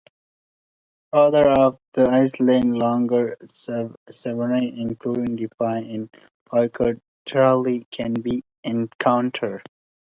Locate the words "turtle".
7.27-7.81